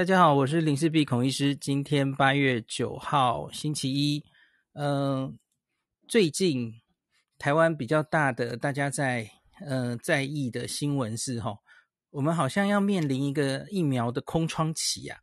[0.00, 1.54] 大家好，我是林氏璧孔医师。
[1.54, 4.24] 今天八月九号，星期一。
[4.72, 5.38] 嗯，
[6.08, 6.72] 最近
[7.38, 11.54] 台湾比较大的，大家在嗯在意的新闻是哈，
[12.12, 15.18] 我们好像要面临一个疫苗的空窗期啊。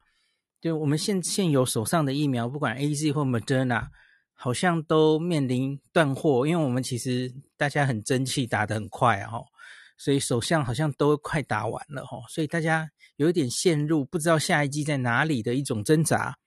[0.62, 3.88] 就我们现现有手上的疫苗，不管 AZ 或 Moderna，
[4.36, 9.32] 好像都面临断货，因为我们其实大家很争气，打得很快啊。
[9.98, 16.38] 所以首相好像都快打完了哈，所以大家有一点陷入不知道下一季在哪里的一种挣扎。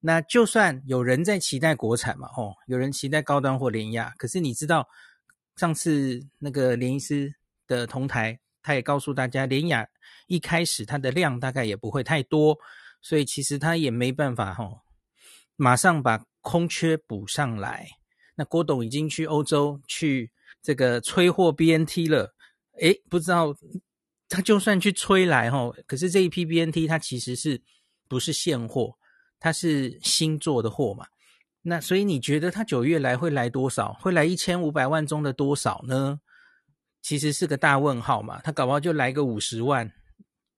[0.00, 4.88] 那就算有人在期待国产嘛，吼，有人期待高端或联亚，可是你知道
[5.54, 7.32] 上次那个连医师
[7.68, 9.86] 的同台，他也告诉大家，联亚
[10.26, 12.58] 一开始它的量大概也不会太多，
[13.00, 14.80] 所以其实他也没办法吼，
[15.54, 17.88] 马上把空缺补上来。
[18.34, 22.34] 那郭董已经去欧洲去这个催货 BNT 了。
[22.82, 23.54] 诶，不知道
[24.28, 27.62] 他就算去催来齁，可是这一批 BNT 它其实是
[28.08, 28.96] 不是现货？
[29.38, 31.06] 它是新做的货嘛？
[31.62, 33.92] 那所以你觉得它九月来会来多少？
[33.94, 36.20] 会来一千五百万中的多少呢？
[37.02, 38.40] 其实是个大问号嘛。
[38.42, 39.92] 他搞不好就来个五十万、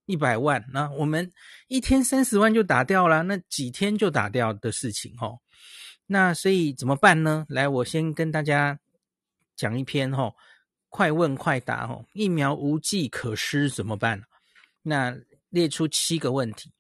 [0.07, 1.31] 一百万，那我们
[1.69, 5.41] 一天三十万就打掉了，那几天就打掉的事情哦。
[6.07, 7.45] 那所以怎么办呢？
[7.49, 8.79] 来，我先跟大家
[9.57, 10.33] 讲一篇齁。
[10.95, 14.23] 快问快答哦，疫苗无计可施怎么办？
[14.83, 15.13] 那
[15.49, 16.71] 列出七个问题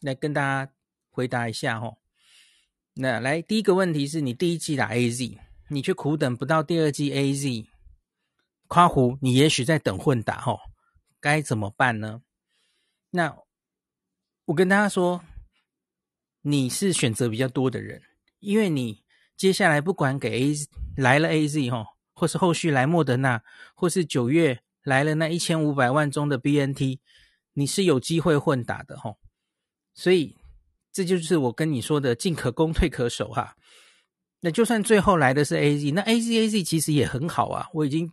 [0.00, 0.72] 来跟大家
[1.12, 1.98] 回答一下哦。
[2.94, 7.68] 那来第一个问题是你第一季打 AZ，你却苦等不到第二季 AZ，
[8.66, 10.58] 夸胡你也许在等混打哦，
[11.20, 12.20] 该怎么办呢？
[13.10, 13.32] 那
[14.46, 15.22] 我跟大家说，
[16.40, 18.02] 你是选择比较多的人，
[18.40, 19.04] 因为你
[19.36, 20.54] 接下来不管给 A
[20.96, 21.86] 来了 AZ 哦。
[22.22, 23.42] 或是后续来莫德纳，
[23.74, 27.00] 或是九月来了那一千五百万中的 BNT，
[27.54, 29.18] 你是有机会混打的吼。
[29.92, 30.36] 所以
[30.92, 33.56] 这就是我跟你说的进可攻退可守哈。
[34.38, 37.66] 那就算最后来的是 AZ，那 AZ AZ 其实也很好啊。
[37.74, 38.12] 我已经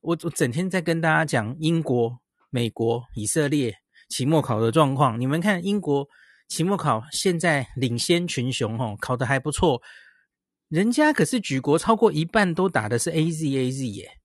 [0.00, 2.18] 我我整天在跟大家讲英国、
[2.48, 3.76] 美国、以色列
[4.08, 5.20] 期末考的状况。
[5.20, 6.08] 你们看英国
[6.48, 9.82] 期末考现在领先群雄吼，考得还不错。
[10.68, 14.18] 人家可是举国超过一半都打的是 AZAZ 耶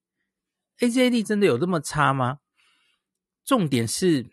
[0.79, 2.39] ，AZAD 真的有这么差吗？
[3.45, 4.29] 重点是，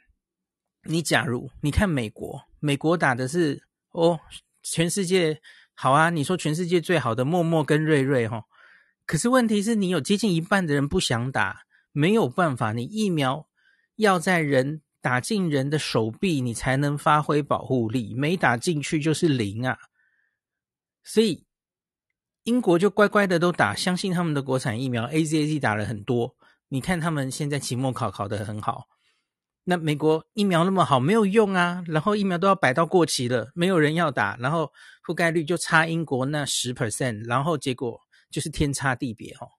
[0.84, 4.20] 你假如你看美国，美国打的是哦，
[4.62, 5.40] 全世界
[5.74, 8.44] 好啊，你说全世界最好的默默跟瑞瑞哈，
[9.04, 11.62] 可是问题是你有接近一半的人不想打，
[11.92, 13.48] 没有办法，你疫苗
[13.96, 19.76] 要在人打进人的手臂，你才能发挥保护力，没打进去就是零啊，
[21.02, 21.45] 所以。
[22.46, 26.36] 英国就乖乖的都打，相信他们的国产疫苗 AZAZ 打了很多。
[26.68, 28.86] 你看他们现在期末考考得很好。
[29.64, 34.72] 那美国疫苗那么好没有用啊，然后疫苗都要摆到过期了，没有人要打，然后
[35.04, 39.50] 覆盖率就差英国那十 percent，然后结果就是天差地别哦。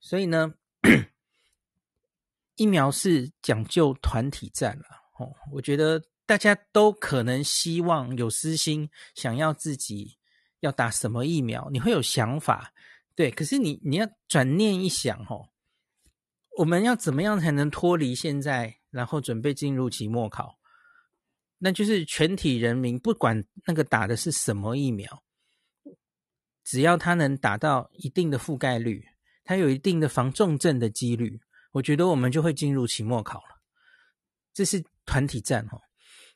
[0.00, 0.54] 所以呢，
[2.56, 4.86] 疫苗是讲究团体战了
[5.20, 5.32] 哦。
[5.52, 10.17] 我觉得大家都可能希望有私心，想要自己。
[10.60, 11.68] 要打什么疫苗？
[11.70, 12.72] 你会有想法，
[13.14, 13.30] 对。
[13.30, 15.48] 可是你你要转念一想，哦，
[16.56, 20.58] 我们要怎么样才能脱离现在，然后准备进入期末考？
[21.58, 25.24] 那就是全体人民，不管那个打的是什么疫苗，
[26.62, 29.08] 只要他能达到一定的覆盖率，
[29.42, 31.40] 它有一定的防重症的几率，
[31.72, 33.60] 我觉得我们就会进入期末考了。
[34.54, 35.80] 这是团体战，哦，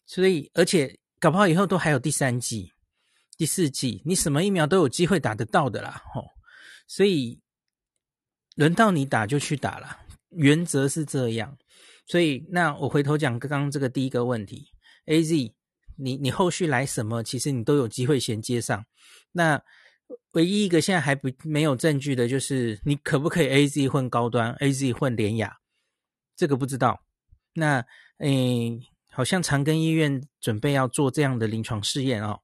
[0.07, 2.72] 所以而且搞不好以后都还有第三季。
[3.37, 6.25] 第四季，你什么疫苗都有机会打得到的啦，吼，
[6.87, 7.41] 所以
[8.55, 9.99] 轮到你打就去打了，
[10.31, 11.57] 原则是这样。
[12.07, 14.69] 所以那我回头讲刚刚这个第一个问题
[15.07, 15.53] ，AZ，
[15.97, 18.85] 你你后续来什么，其实你都有机会衔接上。
[19.33, 19.61] 那
[20.33, 25.57] 唯一一个现在还不没有证据的就是你可不可以 AZ 混高端，AZ 混联亚，
[26.37, 27.01] 这个不知道。
[27.55, 27.85] 那
[28.19, 28.79] 诶，
[29.11, 32.41] 好像长庚医院准备要做这样的临床试验哦。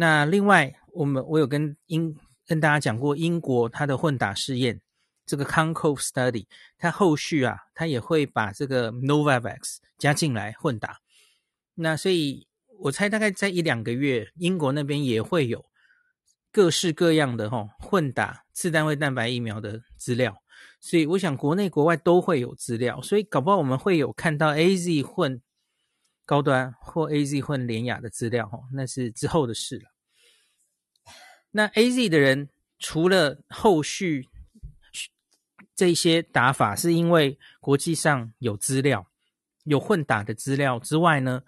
[0.00, 2.16] 那另外，我们我有跟英
[2.46, 4.80] 跟大家讲过，英国它的混打试验，
[5.26, 6.46] 这个 c o n c o v e Study，
[6.78, 10.98] 它后续啊，它也会把这个 Novavax 加进来混打。
[11.74, 12.46] 那所以，
[12.78, 15.64] 我猜大概在一两个月，英国那边也会有
[16.52, 20.32] 各式各样的哈混打次单位蛋白疫苗的资料。
[20.78, 25.42] 所以，我想国内国外都会有资料，所以搞不好我们会有看到 AZ 混。
[26.28, 29.84] 高端或 AZ 混联雅的资料，哦，那是之后的事了。
[31.52, 34.28] 那 AZ 的人除了后续
[35.74, 39.10] 这些打法，是因为国际上有资料、
[39.64, 41.44] 有混打的资料之外呢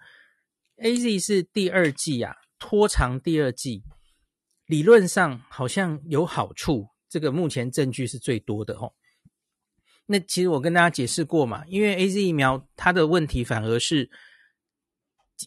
[0.77, 3.83] ，AZ 是第二季啊，拖长第二季，
[4.65, 8.95] 理论上好像有好处，这个目前证据是最多的哦。
[10.07, 14.09] 那其实我跟大家解释过嘛，因为 AZ 疫苗它的问题反而是，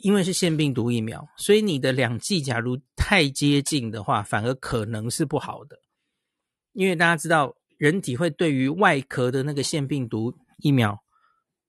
[0.03, 5.79] 因为是腺病毒疫苗，所以你的两剂假如太接近的话，反而可能是不好的。
[6.73, 10.99] 因为大家知道，人体会对于外壳的那个腺病毒疫苗，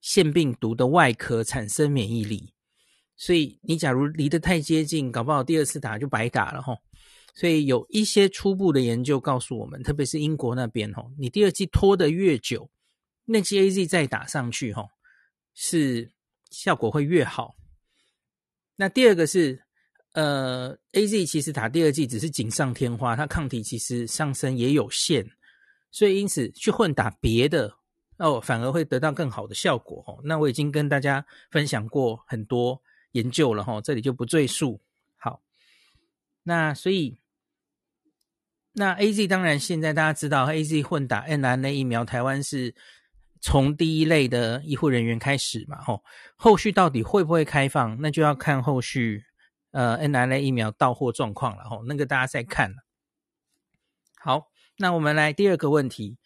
[0.00, 2.52] 腺病毒的外壳产生免疫力，
[3.16, 6.76] 所以你假如离得太接近，搞不好第二次打就白打了吼。
[7.34, 12.70] 所以有一些初步的研究告诉我们，特别是英国那边吼，你第二剂拖得越久，
[13.26, 14.88] 那剂 AZ 再打上去吼，
[15.54, 16.10] 是
[16.50, 17.54] 效果会越好。
[18.76, 19.58] 那第二个是，
[20.12, 25.26] 呃，AZ 其实打第二剂只是锦上添花，它抗体其实上升也有限，
[25.90, 27.74] 所以因此去混打别的
[28.18, 30.20] 哦，反而会得到更好的效果哦。
[30.24, 32.82] 那我已经跟大家分享过很多
[33.12, 34.80] 研究了哈，这里就不赘述。
[35.16, 35.42] 好，
[36.42, 37.18] 那所以
[38.72, 42.74] 那 AZ 当然现在大家知道 AZ 混打 n R N A 疫苗，台湾是。
[43.40, 46.02] 从第一类的医护人员开始嘛，吼，
[46.36, 49.24] 后续到底会不会开放，那就要看后续
[49.70, 52.74] 呃 mRNA 疫苗到货状况了，吼，那个大家再看。
[54.18, 54.48] 好，
[54.78, 56.18] 那我们来第二个问题，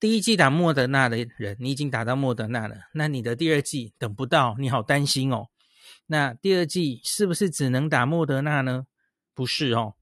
[0.00, 5.48] 第一季打莫德纳的人，你已经打到莫德纳了，那你的第二季等不到，你好担心哦。
[6.06, 8.86] 那第二季是不是只能打莫德纳呢？
[9.34, 9.94] 不是哦。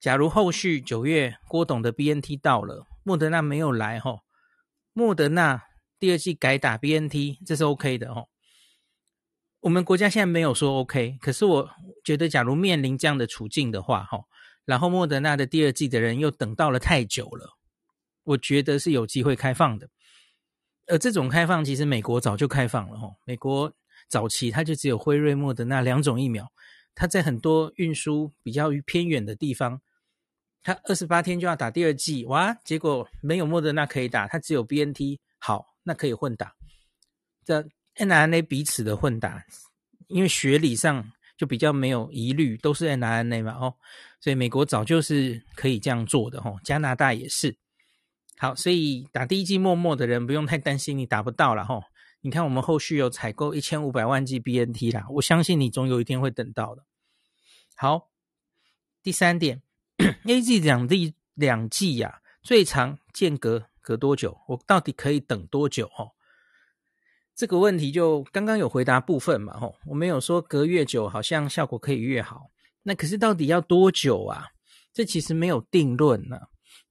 [0.00, 4.20] 假如后续九月郭董的 BNT 到了，莫德纳没有来，吼，
[4.92, 5.62] 莫德纳。
[5.98, 8.28] 第二季改打 BNT，这是 OK 的哦。
[9.60, 11.70] 我们国家现在没有说 OK，可是我
[12.04, 14.20] 觉得，假如面临这样的处境的话，哈，
[14.64, 17.56] 然后莫德纳的第二季的人又等到了太久了，
[18.22, 19.88] 我觉得是有机会开放的。
[20.86, 23.16] 而这种开放，其实美国早就开放了，哈。
[23.24, 23.72] 美国
[24.08, 26.52] 早期它就只有辉瑞、莫德纳两种疫苗，
[26.94, 29.80] 它在很多运输比较于偏远的地方，
[30.62, 35.75] 它二十八天就要打第二剂，哇，结果没有莫德纳可以打，它只有 BNT，好。
[35.86, 36.52] 那可以混打，
[37.44, 37.62] 这
[37.94, 39.44] mRNA 彼此的混打，
[40.08, 43.72] 因为学理上就比较没有疑虑，都是 mRNA 嘛，哦，
[44.20, 47.56] 所以美国早就是可以这样做的，哦，加拿大也是。
[48.36, 51.84] 好，所以打第一剂默默的人不用太担心，你打不到了，吼。
[52.22, 56.84] 你看我们后续有采购一千五百万剂 BNT 啦，我相信你总有一天会等到的。
[57.76, 58.10] 好，
[59.04, 59.62] 第三点，
[60.26, 63.68] AZ 两剂两剂呀，最长间隔。
[63.86, 64.36] 隔多久？
[64.48, 65.86] 我到底可以等多久？
[65.96, 66.10] 哦，
[67.36, 72.50] 这个问题就刚刚有回答部分嘛，吼，我没有说隔越久好像效果可以越好。
[72.82, 74.48] 那可是到底要多久啊？
[74.92, 76.36] 这其实没有定论呢。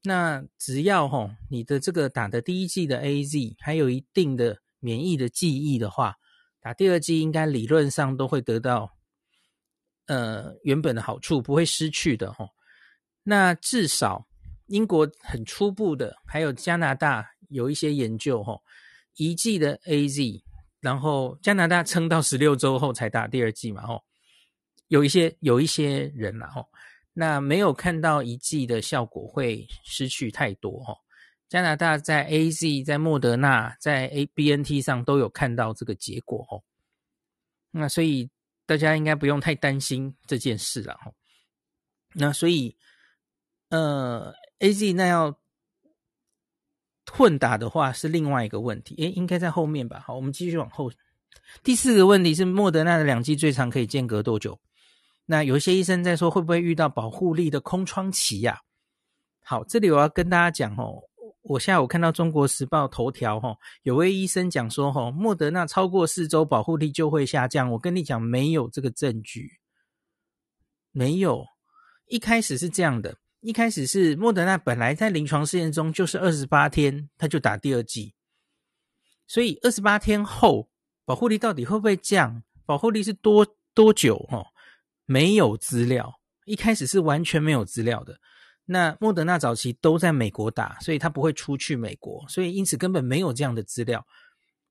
[0.04, 6.14] 那只要吼你的这个打的第一剂的 AZ 还有一定的免疫的记忆的话，
[6.62, 8.90] 打第二剂应该理论上都会得到
[10.06, 12.48] 呃原本的好处，不会失去的吼。
[13.22, 14.26] 那至少。
[14.66, 18.62] 英国很初步的，还有加拿大有一些研究，吼，
[19.14, 20.42] 一剂的 AZ，
[20.80, 24.04] 然后加拿大撑到十六周后才打第二剂嘛，吼，
[24.88, 26.68] 有一些有一些人啦，吼，
[27.12, 30.98] 那没有看到一剂的效果会失去太多，吼，
[31.48, 36.64] 加拿大在 AZ、在莫德纳、在 ABNT 上都有看到这个结果，吼，
[37.70, 38.28] 那所以
[38.66, 41.14] 大家应该不用太担心这件事了，吼，
[42.14, 42.76] 那所以，
[43.68, 44.34] 呃。
[44.60, 45.38] AZ 那要
[47.12, 50.00] 混打的话是另外一个问题，诶，应该在后面吧？
[50.00, 50.90] 好，我们继续往后。
[51.62, 54.58] 第四个问题是莫德纳的两剂最长可以间隔多久？
[55.26, 58.60] 那有一些医生在说会不会遇到保护力的空窗期呀？
[59.42, 61.02] 好，这里我要跟大家讲哦，
[61.42, 67.70] 我下午看到中国时报头条哈，有位医生讲说哈，莫德纳超过四周保护力就会下降。
[67.72, 69.60] 我跟你讲，没有这个证据，
[70.90, 71.46] 没有，
[72.06, 73.18] 一开始是这样的。
[73.46, 78.12] 一开始是莫德纳本来在临床试验中就是二十八天，他就打第二剂，
[79.28, 80.68] 所以二十八天后
[81.04, 82.42] 保护力到底会不会降？
[82.64, 84.16] 保护力是多多久？
[84.32, 84.48] 哦，
[85.04, 88.18] 没有资料，一开始是完全没有资料的。
[88.64, 94.04] 那莫德纳早期都在美国打，所以他不会出去美国，所以因此根本没有这样的资料。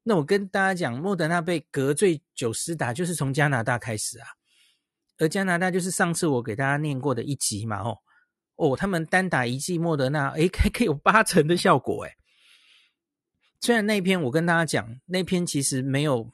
[0.03, 4.27] 那我跟大家讲，莫德纳被隔最久施打就是从加拿大开始啊，
[5.17, 7.99] 而加拿大就是上次我给大家念过的一集嘛，哦。
[8.55, 12.13] 哦，他们单打一剂莫德纳，诶，还可以有八成的效果，诶。
[13.59, 16.29] 虽然那篇我跟大家讲，那篇其实没有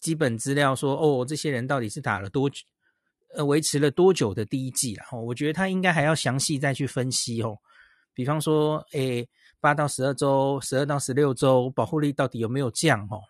[0.00, 2.62] 基本资料说，哦，这些人到底是打了多久，
[3.34, 5.06] 呃，维持了多久的第一剂啦。
[5.10, 7.58] 哦，我觉得他应该还要详细再去分析哦。
[8.14, 9.28] 比方说，诶，
[9.60, 13.00] 八到十二周，十二到十六周，保护力到底有没有降？
[13.10, 13.20] 哦，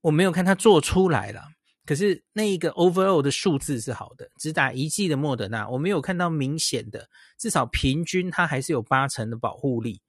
[0.00, 1.42] 我没有看他做出来了。
[1.84, 10.00] 可是那一个 overall 的数字是好的，只打一剂的莫德纳，我没有看到明显的，至少平均它还是有八成的保护力，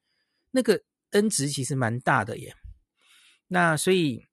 [0.51, 2.55] 那个 N 值其实蛮大的耶。
[3.47, 4.25] 那所以，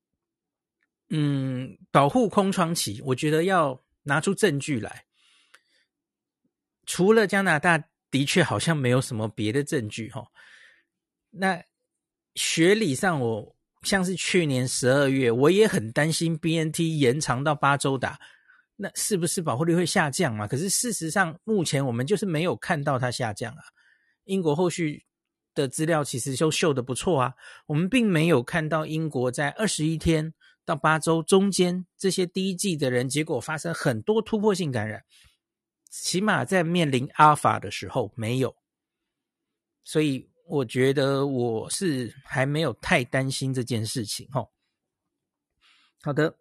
[1.11, 5.05] 嗯，保护空窗期，我觉得要拿出证据来。
[6.87, 10.27] 除了加拿大，的确好像没有什么别的证据哈。
[11.31, 11.63] 那
[12.35, 18.19] 学理上，我像是去年十二月，我也很担心 BNT 延长到八周打，
[18.77, 20.47] 那是不是保护力会下降嘛？
[20.47, 23.63] 可是事实上，目前我们就是没有看到它下降啊。
[24.25, 25.05] 英国后续。
[25.55, 27.35] 的资料其实都秀的不错啊，
[27.67, 30.33] 我们并没有看到英国在二十一天
[30.65, 35.05] 到八周中间这些第一季的人，结果发生很多突破性感染，
[35.91, 38.57] 起码在面临阿尔法的时候没有，
[39.85, 44.51] 所以我觉得我是还没有太担心这件事情哦。
[46.03, 46.37] 好的，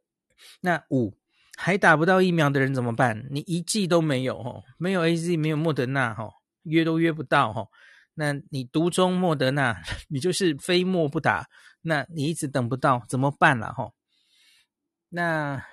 [0.61, 1.17] 那五
[1.55, 3.27] 还打不到疫苗的人怎么办？
[3.29, 6.29] 你一剂都没有哦，没有 AZ，没有莫德纳哈，
[6.63, 7.69] 约都约不到哦。
[8.15, 11.47] 那你独中莫德纳， 你就是非莫不打，
[11.81, 13.93] 那你一直等不到怎么办了哈？
[15.09, 15.65] 那，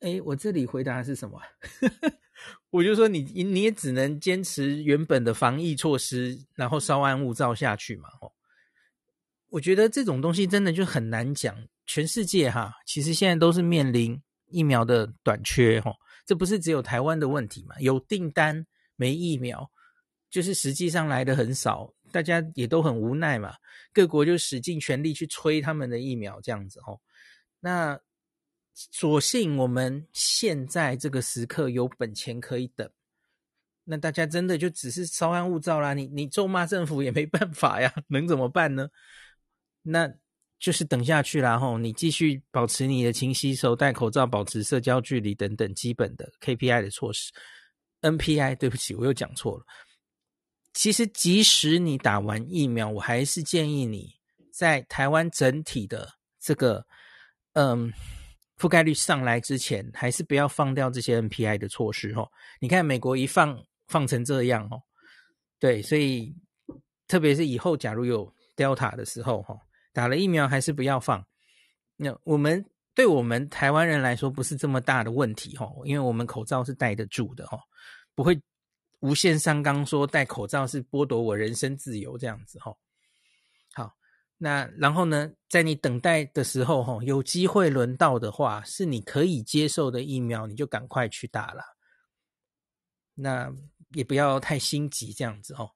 [0.00, 1.40] 哎，我这里回答是什么？
[2.70, 8.08] 我就说你你也只能坚持原本的防疫措施，然后稍安勿躁下去嘛。
[9.50, 11.56] 我觉得这种东西真的就很难讲。
[11.86, 15.94] 全世界哈，其实现在都是面临疫苗的短缺哈，
[16.26, 17.78] 这不是只有台湾的问题嘛？
[17.80, 19.70] 有订单没疫苗。
[20.30, 23.54] 就是实际上来的很少，大家也都很无奈嘛。
[23.92, 26.98] 各国就使尽全力去催他们的疫苗，这样子哦。
[27.60, 27.96] 那
[28.74, 32.90] 所幸我们现在这个时刻有本钱可以等，
[33.84, 35.94] 那大家真的就只是稍安勿躁啦。
[35.94, 38.88] 你你咒骂政府也没办法呀，能怎么办呢？
[39.82, 40.12] 那
[40.58, 41.78] 就是等下去啦吼。
[41.78, 47.32] 你继续保持你的勤洗手、戴口罩、保持社交距离等等基本的 KPI 的措施。
[48.00, 49.64] NPI，对不起，我又讲错了。
[50.72, 54.14] 其实，即使你打完疫苗，我还是建议你
[54.50, 56.84] 在台湾整体的这个
[57.52, 57.92] 嗯
[58.58, 62.28] 覆盖率上来之前，还是不要放掉这些 NPI 的措施哦。
[62.60, 63.58] 你看美国一放
[63.88, 64.80] 放成这样哦，
[65.58, 66.34] 对，所以
[67.06, 69.56] 特别是以后假如有 Delta 的时候哈，
[69.92, 71.24] 打了疫苗还是不要放。
[71.96, 77.58] 那我们对我们台湾人来说不是这么大的问题哈，因为我们口罩是戴得住的哈，
[78.14, 78.40] 不会。
[79.00, 82.74] 无限上纲说戴口罩是剥夺我人身自由这样子哈，
[84.44, 91.62] 那然后呢，在你等待的时候哈，有机会轮到的话，是你可以接受的疫苗，你就赶快去打了。
[93.14, 93.50] 那
[93.94, 95.70] 也不要太心急这样子哦，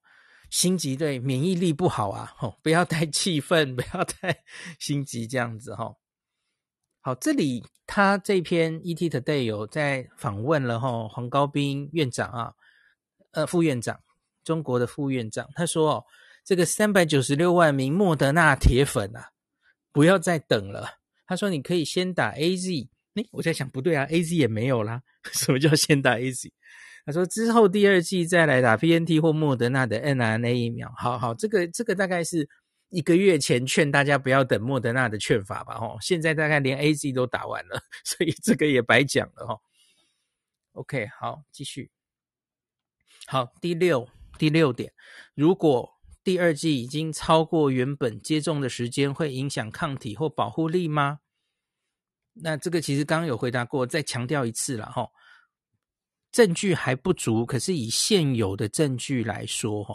[0.51, 4.45] 心急对免疫力不好啊，吼，不要太气愤，不要太
[4.79, 5.95] 心急这样子哈。
[7.01, 12.53] 好，这里他这篇 ET Today 有在访问了哈黄高斌院长啊。
[13.33, 13.99] 呃，副院长，
[14.45, 16.05] 中国的副院长，他说：“哦，
[16.49, 19.33] 这个三百九十六万名莫德纳铁粉啊，
[19.93, 20.95] 不要再等了。”
[21.29, 25.03] 他说：“你可以先打 AZ。”诶，我在想，不对啊，AZ 也没有啦。
[25.31, 26.51] 什么叫先打 AZ？
[27.05, 32.49] 他说：“之后第二剂再来打 P N T 或莫德纳的 N R N A 疫苗。”好好，这个这个大概是
[32.89, 35.75] 一个月前劝大家不要等莫德纳的劝法吧？
[35.75, 39.61] 哦，现在大概连 AZ 都打完了， 所以这个也白讲了哈。
[40.73, 41.91] OK，好，继续。
[43.27, 44.91] 好，第六第六点，
[45.35, 45.98] 如果
[46.29, 51.21] 第二剂已经超过原本接种的时间，会影响抗体或保护力吗？
[52.35, 55.09] 那这个其实刚刚有回答过，再强调一次了哈。
[56.31, 59.95] 证据还不足，可是以现有的证据来说，哈，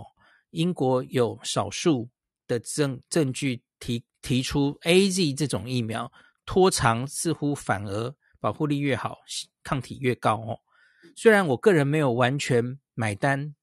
[0.50, 2.10] 英国有少数
[2.48, 6.12] 的证证据提提出 AZ 这种疫苗
[6.48, 9.20] 拖长似乎反而保护力越好，
[9.62, 10.58] 抗体越高哦。
[11.16, 13.54] 虽然我个人没有完全买单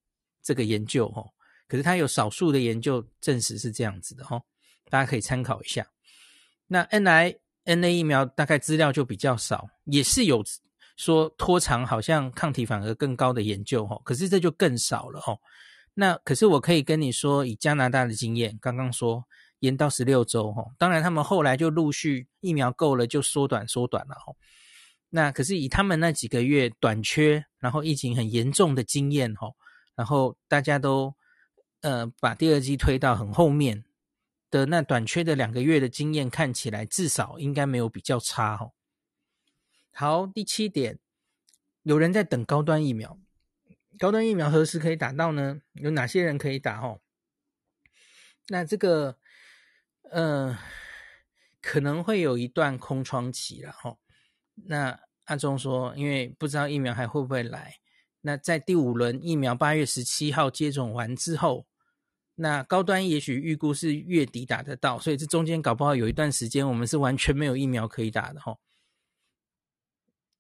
[0.41, 1.33] 这个研究哦，
[1.71, 4.43] 可是它有少数的研究证实是这样子的哦，
[4.89, 5.87] 大家可以参考一下。
[6.67, 10.45] 那 N I N A 疫苗大概资料就比较少，也是有
[10.97, 15.39] 说拖长好像抗体反而更高的研究哦，可是这就更少了哦。
[15.95, 19.25] 那可是我可以跟你说，以加拿大的经验，刚刚说
[19.61, 24.35] 延到十六周哦，当然他们后来就陆续疫苗够了就缩短缩短了哦。
[25.11, 29.55] 那可是以他们那几个月短缺，然后疫情很严重的经验哦，
[29.95, 31.15] 然后大家都
[31.81, 33.85] 呃把第二季推到很后面
[34.51, 38.73] 的那短缺的两个月的经验看起来至少应该没有比较差哦。
[39.93, 40.99] 好，第七点，
[41.83, 43.19] 有人在等高端疫苗，
[43.99, 45.61] 高端疫苗何时可以打到呢？
[45.75, 47.01] 有哪些人可以打哦？
[48.49, 49.19] 那这个
[50.11, 50.59] 呃。
[51.63, 53.99] 可能会有一段空窗期了哈。
[54.55, 57.77] 那阿忠说，因为不知道疫苗还会不会来，
[58.23, 61.67] 那在第五轮疫苗八月十七号接种完之后，
[62.43, 68.57] 那高端也许预估是月底打得到，所以这中间搞不好有一段时间我们是完全没有疫苗可以打的哈。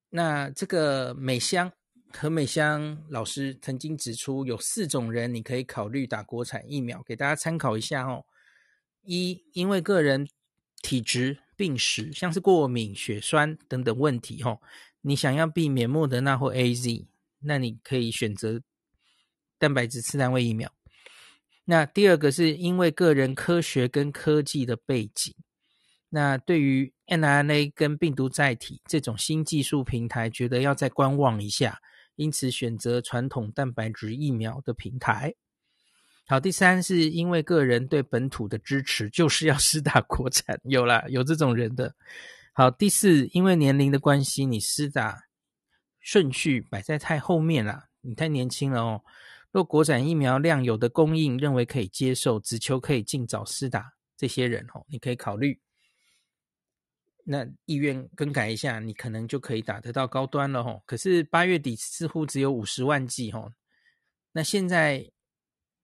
[0.09, 1.71] 那这个美香
[2.11, 8.25] 何美香老师曾经指出，有四种人你可以考虑打国产疫苗，给大家参考一下哦。
[9.03, 10.27] 一，因为个人
[10.81, 14.63] 体质、病史，像是过敏、血栓等等问题，吼，
[15.03, 17.07] 你想要避免莫德纳或 AZ，
[17.41, 18.63] 那你可以选择
[19.59, 20.73] 蛋白质次单位疫苗。
[21.71, 25.33] 那第二个是因为个人科学跟科技的背景，
[26.09, 31.79] 那对于 mRNA 跟病毒载体这种新技术平台，觉得要再观望一下，
[32.17, 35.33] 因此选择传统蛋白质疫苗的平台。
[36.27, 41.95] 好，第三是因为个人对本土的支持，就是要施打国产，有啦，有这种人的。
[42.53, 45.21] 好，第四，因为年龄的关系，你施打
[46.01, 49.03] 顺序摆在太后面了，你太年轻了哦。
[49.51, 55.61] 若国产疫苗量有的供应，认为可以接受，只求可以尽早施打，这些人哦，你可以考虑。
[57.25, 60.83] 那意愿更改一下，你可能就可以打得到高端了哦。
[60.87, 63.53] 可是八月底似乎只有五十万剂哦，
[64.33, 65.11] 那现在。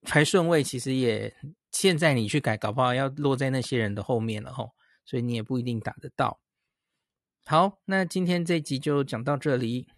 [0.02, 1.34] 排顺位其实也，
[1.72, 4.70] 现在你去改，搞不好要落在那些人的后面了吼，
[5.04, 6.38] 所以你也不一定打得到。
[7.44, 9.88] 好，那今天这集就讲到这里。